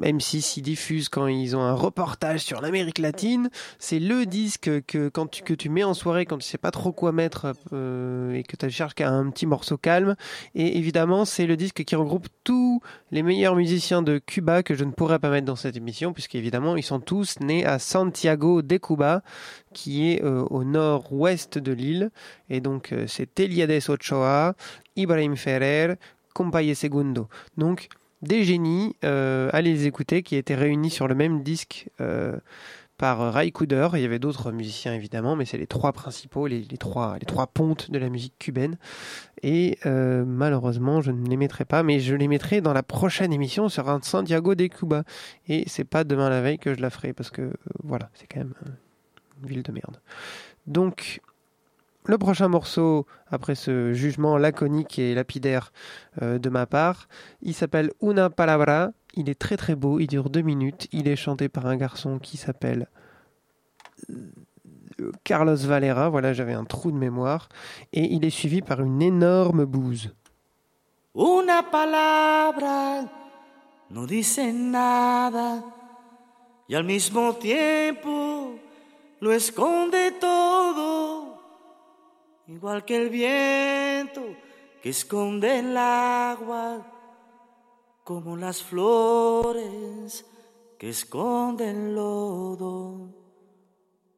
M6 0.03 0.59
y 0.59 0.63
diffuse 0.63 1.09
quand 1.09 1.27
ils 1.27 1.57
ont 1.57 1.63
un 1.63 1.75
reportage 1.75 2.41
sur 2.41 2.61
l'Amérique 2.61 2.99
latine. 2.99 3.51
C'est 3.79 3.99
le 3.99 4.27
disque 4.27 4.71
que 4.87 5.09
quand 5.09 5.27
tu, 5.27 5.43
que 5.43 5.55
tu 5.55 5.69
mets 5.69 5.85
en 5.85 5.95
soirée 5.95 6.27
quand 6.27 6.39
tu 6.39 6.47
sais 6.47 6.59
pas 6.59 6.71
trop 6.71 6.93
quoi 6.93 7.13
mettre 7.13 7.53
euh, 7.73 8.33
et 8.33 8.43
que 8.43 8.57
tu 8.57 8.71
cherches 8.71 8.95
qu'à 8.95 9.11
un 9.11 9.31
petit 9.31 9.47
morceau 9.47 9.77
calme. 9.77 10.17
Et 10.55 10.79
évidemment, 10.79 11.25
c'est 11.25 11.47
le 11.47 11.57
disque 11.57 11.85
qui 11.85 11.97
regroupe 11.97 12.29
tous 12.45 12.81
les 13.11 13.23
meilleurs 13.23 13.57
musiciens 13.57 14.03
de 14.03 14.19
Cuba 14.19 14.63
que 14.63 14.75
je 14.75 14.85
ne 14.85 14.93
pourrais 14.93 15.19
pas 15.19 15.31
mettre 15.31 15.47
dans 15.47 15.57
cette 15.57 15.77
émission 15.77 16.13
puisqu'évidemment 16.13 16.77
ils 16.77 16.83
sont 16.83 17.01
tous 17.01 17.39
nés 17.41 17.65
à 17.65 17.79
Santiago 17.79 18.63
de 18.63 18.77
Cuba 18.77 19.23
qui 19.75 20.11
est 20.11 20.23
euh, 20.23 20.45
au 20.51 20.65
nord-ouest 20.65 21.59
de 21.59 21.73
l'île. 21.73 22.11
Et 22.49 22.61
donc 22.61 22.93
euh, 22.93 23.05
c'est 23.07 23.39
Eliades 23.41 23.89
Ochoa, 23.89 24.55
Ibrahim 24.97 25.37
Ferrer, 25.37 25.95
Compaye 26.35 26.75
Segundo. 26.75 27.29
Donc 27.57 27.89
des 28.23 28.45
génies, 28.45 28.97
euh, 29.05 29.51
allez 29.53 29.73
les 29.73 29.87
écouter, 29.87 30.23
qui 30.23 30.37
étaient 30.37 30.55
réunis 30.55 30.91
sur 30.91 31.09
le 31.09 31.15
même 31.15 31.43
disque 31.43 31.89
euh, 32.01 32.37
par 32.99 33.33
Ray 33.33 33.51
Cooder. 33.51 33.89
Il 33.95 34.01
y 34.01 34.05
avait 34.05 34.19
d'autres 34.19 34.53
musiciens 34.53 34.95
évidemment, 34.95 35.37
mais 35.37 35.47
c'est 35.47 35.57
les 35.57 35.67
trois 35.67 35.93
principaux, 35.93 36.47
les, 36.47 36.63
trois, 36.79 37.17
les 37.19 37.25
trois 37.25 37.47
pontes 37.47 37.91
de 37.91 37.99
la 37.99 38.11
musique 38.11 38.35
cubaine. 38.39 38.77
Et 39.43 39.79
euh, 39.87 40.25
malheureusement, 40.27 41.01
je 41.01 41.11
ne 41.11 41.27
les 41.29 41.39
mettrai 41.39 41.65
pas, 41.65 41.83
mais 41.83 42.01
je 42.01 42.15
les 42.15 42.29
mettrai 42.29 42.61
dans 42.61 42.75
la 42.75 42.83
prochaine 42.83 43.33
émission 43.33 43.71
sur 43.71 43.89
un 43.89 44.01
Santiago 44.03 44.55
de 44.55 44.67
Cuba. 44.67 45.05
Et 45.49 45.65
c'est 45.67 45.85
pas 45.85 46.05
demain 46.05 46.29
la 46.29 46.43
veille 46.43 46.59
que 46.59 46.75
je 46.75 46.81
la 46.81 46.91
ferai 46.91 47.15
parce 47.15 47.31
que 47.31 47.53
voilà, 47.83 48.11
c'est 48.15 48.27
quand 48.27 48.41
même 48.41 48.55
une 49.43 49.49
ville 49.49 49.63
de 49.63 49.73
merde. 49.73 49.99
Donc 50.67 51.23
le 52.05 52.19
prochain 52.19 52.49
morceau, 52.49 53.07
après 53.31 53.55
ce 53.55 53.93
jugement 53.93 54.37
laconique 54.37 54.99
et 54.99 55.15
lapidaire 55.15 55.73
euh, 56.23 56.39
de 56.39 56.49
ma 56.49 56.67
part, 56.67 57.09
il 57.43 57.55
s'appelle 57.55 57.91
Una 58.03 58.31
Palabra. 58.31 58.91
Il 59.15 59.29
est 59.29 59.39
très 59.39 59.57
très 59.57 59.75
beau, 59.75 59.99
il 59.99 60.07
dure 60.07 60.31
deux 60.31 60.43
minutes. 60.43 60.89
Il 60.93 61.09
est 61.09 61.17
chanté 61.17 61.49
par 61.49 61.67
un 61.67 61.77
garçon 61.77 62.19
qui 62.19 62.37
s'appelle 62.37 62.89
euh, 64.11 65.13
Carlos 65.25 65.57
Valera. 65.57 66.09
Voilà, 66.09 66.33
j'avais 66.33 66.55
un 66.55 66.65
trou 66.65 66.91
de 66.91 66.97
mémoire. 66.97 67.49
Et 67.93 68.13
il 68.13 68.25
est 68.25 68.31
suivi 68.31 68.63
par 68.63 68.81
une 68.81 69.03
énorme 69.03 69.65
bouse. 69.65 70.13
Una 71.13 71.65
palabra 71.65 73.03
no 73.91 74.07
dice 74.07 74.53
nada 74.53 75.63
y 76.69 76.77
al 76.77 76.85
mismo 76.85 77.35
tiempo 77.35 78.55
lo 79.19 79.33
esconde 79.33 80.13
todo, 80.21 81.30
igual 82.51 82.85
que 82.85 82.97
el 82.97 83.11
viento 83.11 84.23
que 84.83 84.91
esconde 84.91 85.61
el 85.61 85.77
agua, 85.77 86.85
como 88.03 88.37
las 88.37 88.63
flores 88.63 90.27
que 90.77 90.89
esconden 90.89 91.95
lodo. 91.95 93.15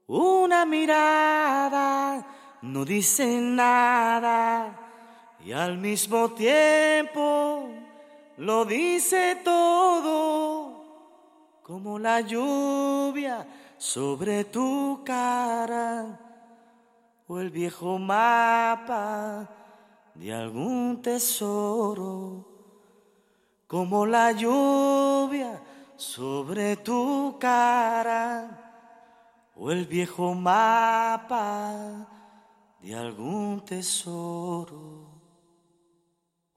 Una 0.06 0.64
mirada 0.64 2.58
no 2.62 2.84
dice 2.86 3.26
nada 3.26 4.78
y 5.44 5.52
al 5.52 5.76
mismo 5.76 6.30
tiempo 6.30 7.68
lo 8.38 8.64
dice 8.64 9.40
todo, 9.44 11.58
como 11.62 11.98
la 11.98 12.22
lluvia 12.22 13.46
sobre 13.76 14.44
tu 14.44 15.02
cara 15.04 16.31
o 17.32 17.40
el 17.40 17.48
viejo 17.48 17.98
mapa 17.98 19.48
de 20.14 20.34
algún 20.34 21.00
tesoro, 21.00 22.46
como 23.66 24.04
la 24.04 24.32
lluvia 24.32 25.58
sobre 25.96 26.76
tu 26.76 27.38
cara 27.40 28.84
o 29.56 29.70
el 29.70 29.86
viejo 29.86 30.34
mapa 30.34 32.06
de 32.82 32.94
algún 32.94 33.64
tesoro. 33.64 35.08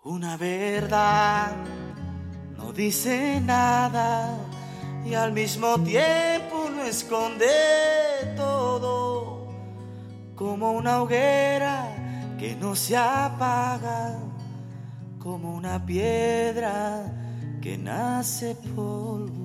Una 0.04 0.36
verdad 0.36 1.56
no 2.58 2.74
dice 2.74 3.40
nada 3.40 4.38
y 5.06 5.14
al 5.14 5.32
mismo 5.32 5.82
tiempo 5.82 6.70
lo 6.70 6.84
esconde 6.84 7.95
como 10.36 10.74
una 10.74 11.02
hoguera 11.02 11.88
que 12.38 12.56
no 12.56 12.76
se 12.76 12.98
apaga, 12.98 14.20
como 15.20 15.56
una 15.56 15.84
piedra 15.86 17.12
que 17.62 17.78
nace 17.78 18.56
polvo. 18.76 19.45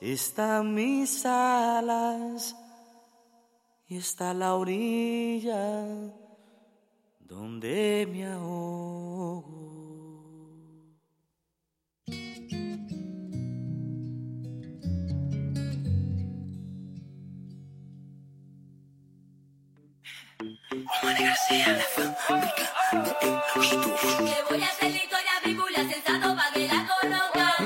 están 0.00 0.74
mis 0.74 1.24
alas 1.24 2.56
y 3.88 3.96
está 3.96 4.34
la 4.34 4.54
orilla 4.54 5.84
donde 7.20 8.08
me 8.10 8.26
ahogo 8.26 9.66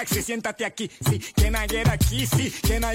taxi, 0.00 0.22
siéntate 0.22 0.64
aquí. 0.64 0.90
Sí, 1.08 1.18
can 1.34 1.54
I 1.54 1.66
get 1.68 1.88
a 1.88 1.96
kissy? 1.98 2.50
Can 2.66 2.84
I? 2.84 2.94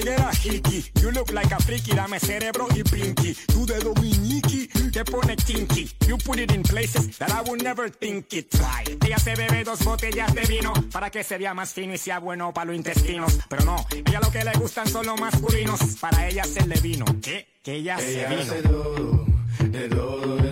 You 1.00 1.10
look 1.12 1.32
like 1.32 1.52
a 1.52 1.58
freaky, 1.60 1.94
dame 1.94 2.18
cerebro 2.18 2.66
y 2.74 2.82
pinky. 2.82 3.34
Tú 3.46 3.64
de 3.64 3.78
dominiki, 3.78 4.68
te 4.92 5.04
pone 5.04 5.36
kinky. 5.36 5.88
You 6.06 6.18
put 6.18 6.38
it 6.38 6.52
in 6.52 6.62
places 6.62 7.18
that 7.18 7.30
I 7.30 7.42
would 7.48 7.62
never 7.62 7.88
think 7.88 8.32
it. 8.32 8.50
Try. 8.50 8.84
Ella 9.04 9.18
se 9.18 9.34
bebe 9.34 9.64
dos 9.64 9.84
botellas 9.84 10.34
de 10.34 10.42
vino 10.42 10.72
para 10.92 11.10
que 11.10 11.22
se 11.22 11.38
vea 11.38 11.54
más 11.54 11.72
fino 11.72 11.94
y 11.94 11.98
sea 11.98 12.18
bueno 12.18 12.52
para 12.52 12.66
los 12.66 12.76
intestinos. 12.76 13.38
Pero 13.48 13.64
no, 13.64 13.76
ella 13.90 14.20
lo 14.20 14.30
que 14.30 14.44
le 14.44 14.52
gustan 14.52 14.88
son 14.88 15.06
los 15.06 15.20
masculinos. 15.20 15.80
Para 16.00 16.28
ella 16.28 16.44
se 16.44 16.66
le 16.66 16.80
vino. 16.80 17.04
¿Qué? 17.22 17.46
Que 17.62 17.74
ella, 17.74 17.98
se 17.98 18.26
vino. 18.26 18.42
Hace 18.42 18.62
todo, 18.62 19.26
de 19.60 19.88
todo. 19.88 20.45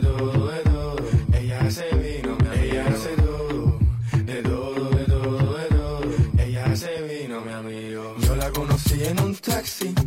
sexy. 9.65 10.04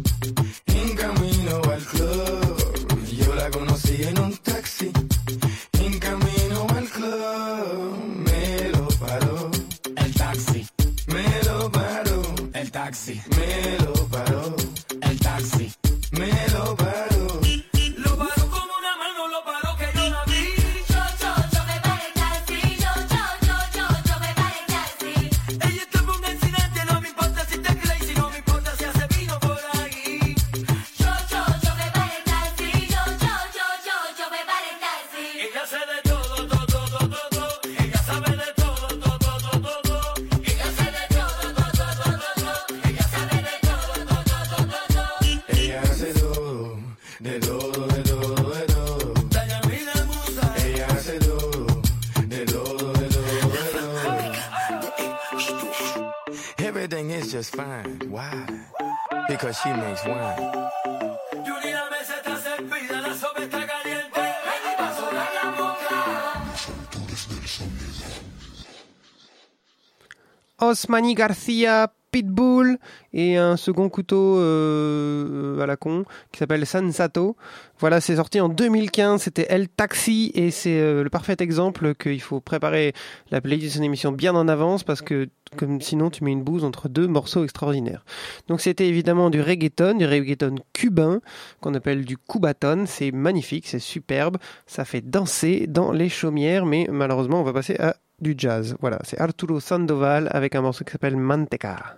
Osmani 70.67 71.15
Garcia 71.15 71.91
Pitbull 72.11 72.77
et 73.13 73.37
un 73.37 73.57
second 73.57 73.89
couteau 73.89 74.37
euh, 74.37 75.57
euh, 75.57 75.61
à 75.61 75.65
la 75.65 75.75
con 75.75 76.05
qui 76.31 76.39
s'appelle 76.39 76.65
Sansato. 76.65 77.35
Voilà, 77.79 78.01
c'est 78.01 78.15
sorti 78.15 78.39
en 78.39 78.49
2015, 78.49 79.21
c'était 79.21 79.45
El 79.49 79.67
Taxi 79.67 80.31
et 80.33 80.51
c'est 80.51 80.79
euh, 80.79 81.03
le 81.03 81.09
parfait 81.09 81.35
exemple 81.39 81.95
qu'il 81.95 82.21
faut 82.21 82.39
préparer 82.39 82.93
la 83.29 83.41
playlist 83.41 83.73
de 83.73 83.77
son 83.79 83.83
émission 83.83 84.11
bien 84.11 84.35
en 84.35 84.47
avance 84.47 84.83
parce 84.83 85.01
que 85.01 85.27
comme 85.55 85.79
sinon 85.79 86.09
tu 86.09 86.23
mets 86.23 86.31
une 86.31 86.43
bouse 86.43 86.63
entre 86.63 86.89
deux 86.89 87.07
morceaux 87.07 87.43
extraordinaires. 87.43 88.03
Donc 88.47 88.61
c'était 88.61 88.87
évidemment 88.87 89.29
du 89.29 89.41
reggaeton, 89.41 89.97
du 89.97 90.05
reggaeton 90.05 90.55
cubain 90.73 91.19
qu'on 91.61 91.73
appelle 91.73 92.05
du 92.05 92.17
cubaton, 92.17 92.85
c'est 92.87 93.11
magnifique, 93.11 93.67
c'est 93.67 93.79
superbe, 93.79 94.37
ça 94.65 94.85
fait 94.85 95.01
danser 95.01 95.67
dans 95.67 95.91
les 95.91 96.09
chaumières 96.09 96.65
mais 96.65 96.87
malheureusement 96.89 97.41
on 97.41 97.43
va 97.43 97.53
passer 97.53 97.75
à 97.79 97.95
du 98.21 98.35
jazz. 98.37 98.75
Voilà, 98.79 98.99
c'est 99.03 99.19
Arturo 99.19 99.59
Sandoval 99.59 100.29
avec 100.31 100.55
un 100.55 100.61
morceau 100.61 100.83
qui 100.83 100.91
s'appelle 100.91 101.17
Manteca. 101.17 101.97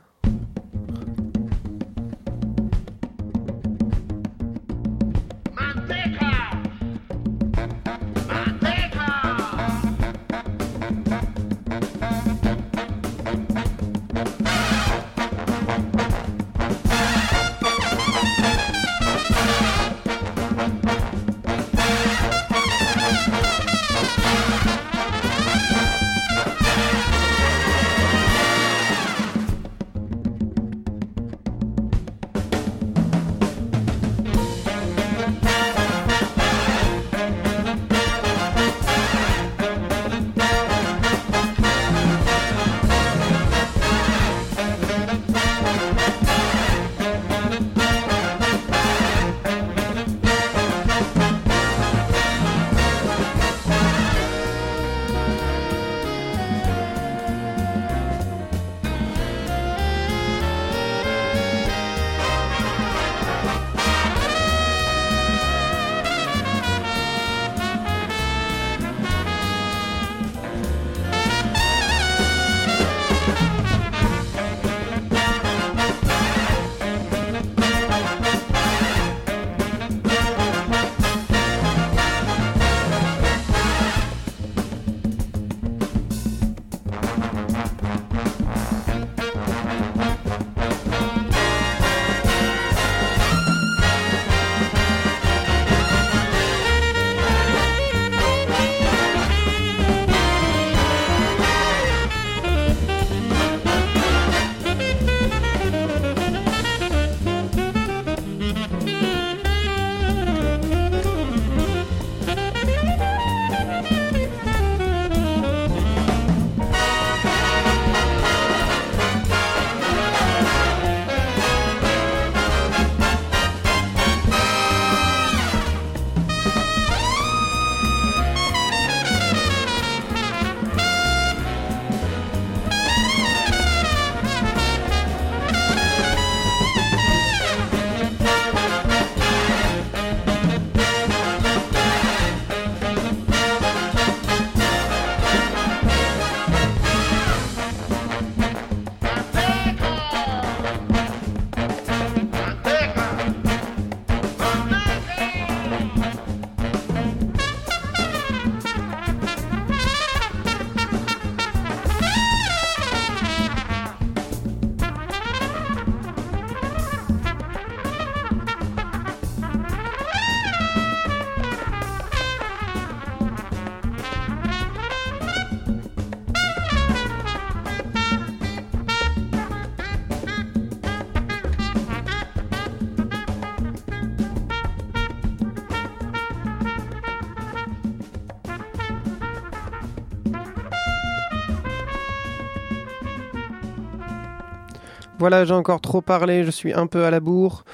Voilà, 195.20 195.44
j'ai 195.44 195.54
encore 195.54 195.82
trop 195.82 196.00
parlé, 196.00 196.46
je 196.46 196.50
suis 196.50 196.72
un 196.72 196.88
peu 196.88 197.04
à 197.04 197.12
la 197.12 197.20
bourre. 197.20 197.66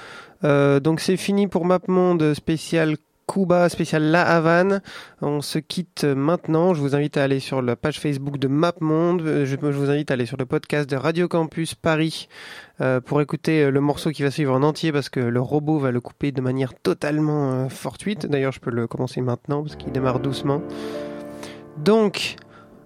Euh, 0.43 0.79
donc 0.79 0.99
c'est 0.99 1.15
fini 1.15 1.47
pour 1.47 1.63
MapMonde 1.63 2.33
spécial 2.33 2.97
Cuba, 3.27 3.69
spécial 3.69 4.01
La 4.01 4.23
Havane. 4.23 4.81
On 5.21 5.41
se 5.41 5.59
quitte 5.59 6.05
maintenant. 6.05 6.73
Je 6.73 6.81
vous 6.81 6.95
invite 6.95 7.17
à 7.17 7.23
aller 7.23 7.39
sur 7.39 7.61
la 7.61 7.75
page 7.75 7.99
Facebook 7.99 8.39
de 8.39 8.47
MapMonde. 8.47 9.21
Euh, 9.21 9.45
Je, 9.45 9.57
je 9.61 9.77
vous 9.77 9.91
invite 9.91 10.09
à 10.09 10.15
aller 10.15 10.25
sur 10.25 10.37
le 10.37 10.47
podcast 10.47 10.89
de 10.89 10.95
Radio 10.95 11.27
Campus 11.27 11.75
Paris 11.75 12.29
euh, 12.81 12.99
pour 12.99 13.21
écouter 13.21 13.69
le 13.69 13.79
morceau 13.79 14.09
qui 14.09 14.23
va 14.23 14.31
suivre 14.31 14.55
en 14.55 14.63
entier 14.63 14.91
parce 14.91 15.09
que 15.09 15.19
le 15.19 15.39
robot 15.39 15.77
va 15.77 15.91
le 15.91 16.01
couper 16.01 16.31
de 16.31 16.41
manière 16.41 16.73
totalement 16.73 17.69
fortuite. 17.69 18.25
D'ailleurs, 18.25 18.53
je 18.53 18.59
peux 18.59 18.71
le 18.71 18.87
commencer 18.87 19.21
maintenant 19.21 19.61
parce 19.61 19.75
qu'il 19.75 19.91
démarre 19.91 20.19
doucement. 20.19 20.63
Donc, 21.77 22.37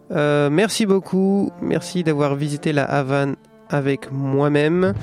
merci 0.09 0.85
beaucoup. 0.85 1.49
Merci 1.61 2.03
d'avoir 2.03 2.35
visité 2.35 2.73
la 2.73 2.83
Havane 2.83 3.37
avec 3.69 4.11
moi-même. 4.11 4.93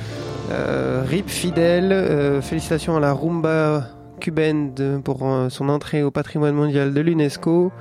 Euh, 0.51 1.03
Rip 1.07 1.29
Fidel, 1.29 1.93
euh, 1.93 2.41
félicitations 2.41 2.97
à 2.97 3.01
la 3.01 3.13
rumba 3.13 3.89
cubaine 4.21 5.03
pour 5.03 5.27
euh, 5.27 5.49
son 5.49 5.69
entrée 5.69 6.03
au 6.03 6.11
patrimoine 6.11 6.55
mondial 6.55 6.95
de 6.95 7.01
l'UNESCO. 7.01 7.73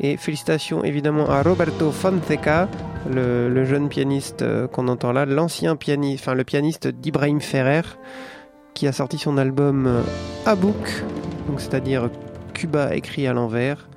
Et 0.00 0.16
félicitations 0.16 0.84
évidemment 0.84 1.28
à 1.28 1.42
Roberto 1.42 1.90
Fonseca, 1.90 2.68
le, 3.10 3.64
jeune 3.64 3.88
pianiste 3.88 4.44
qu'on 4.68 4.86
entend 4.86 5.12
là, 5.12 5.26
l'ancien 5.26 5.74
pianiste, 5.74 6.22
enfin 6.22 6.34
le 6.34 6.44
pianiste 6.44 6.86
d'Ibrahim 6.86 7.40
Ferrer, 7.40 7.82
qui 8.74 8.86
a 8.86 8.92
sorti 8.92 9.18
son 9.18 9.36
album 9.38 10.04
Abouk, 10.46 11.02
donc 11.48 11.60
c'est-à-dire 11.60 12.10
Cuba 12.54 12.94
écrit 12.94 13.26
à 13.26 13.32
l'envers, 13.32 13.88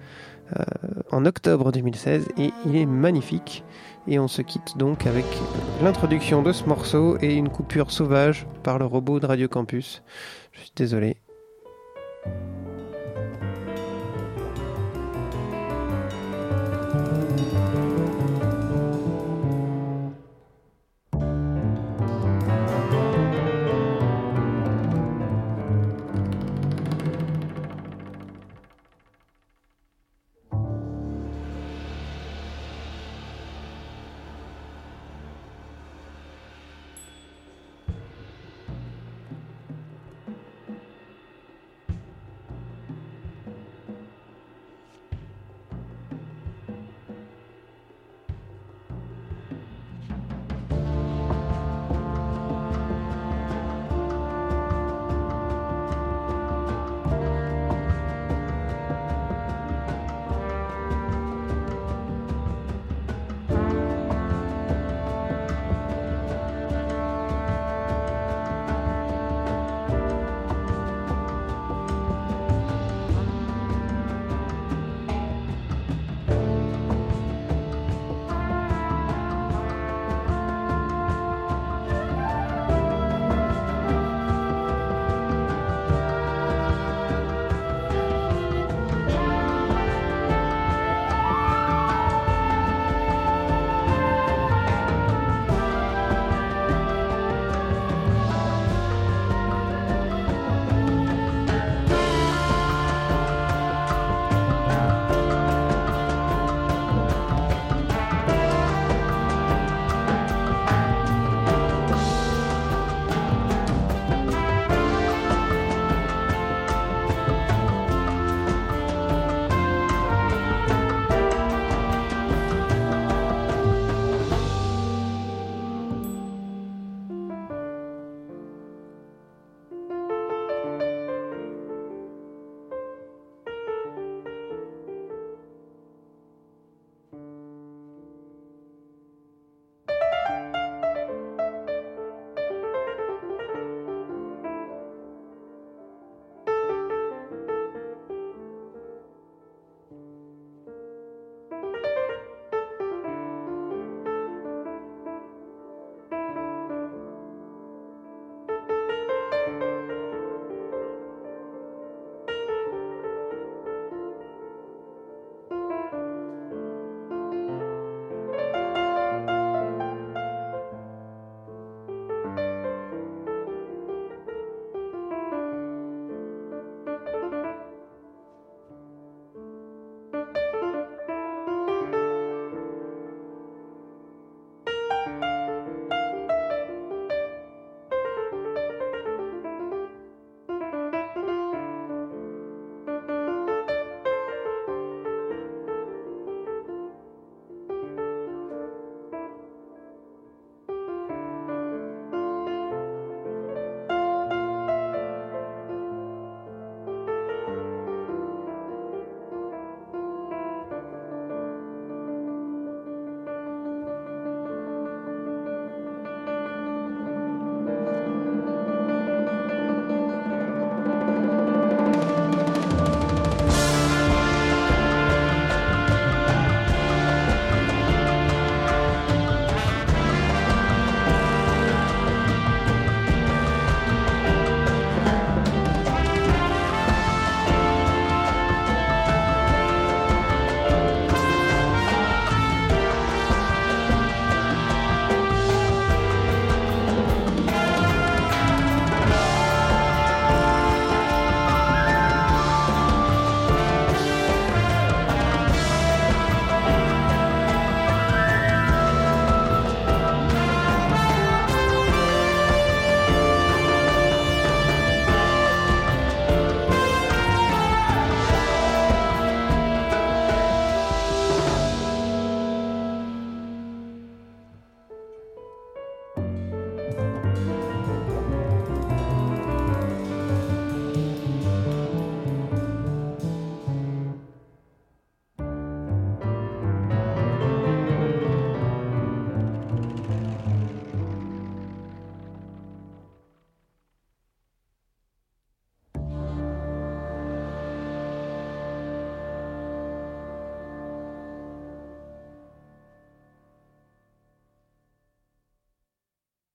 en 1.12 1.24
octobre 1.24 1.72
2016, 1.72 2.30
et 2.40 2.52
il 2.66 2.76
est 2.76 2.88
magnifique. 2.88 3.64
Et 4.08 4.20
on 4.20 4.28
se 4.28 4.42
quitte 4.42 4.78
donc 4.78 5.06
avec 5.06 5.26
l'introduction 5.82 6.42
de 6.42 6.52
ce 6.52 6.66
morceau 6.66 7.18
et 7.22 7.36
une 7.36 7.50
coupure 7.50 7.92
sauvage 7.92 8.48
par 8.64 8.80
le 8.80 8.86
robot 8.86 9.20
de 9.20 9.28
Radio 9.28 9.48
Campus. 9.48 10.04
Je 10.52 10.60
suis 10.62 10.72
désolé. 10.76 11.18